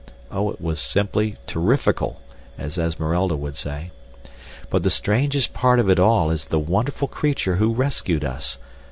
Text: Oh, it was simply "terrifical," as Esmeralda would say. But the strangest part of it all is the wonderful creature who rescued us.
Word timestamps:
Oh, 0.31 0.49
it 0.49 0.59
was 0.59 0.81
simply 0.81 1.35
"terrifical," 1.45 2.15
as 2.57 2.79
Esmeralda 2.79 3.35
would 3.35 3.55
say. 3.55 3.91
But 4.71 4.81
the 4.81 4.89
strangest 4.89 5.53
part 5.53 5.77
of 5.79 5.91
it 5.91 5.99
all 5.99 6.31
is 6.31 6.45
the 6.45 6.57
wonderful 6.57 7.07
creature 7.07 7.57
who 7.57 7.71
rescued 7.71 8.25
us. 8.25 8.57